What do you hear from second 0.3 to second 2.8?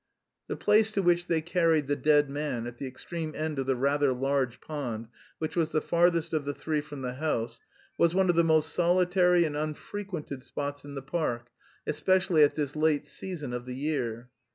The place to which they carried the dead man at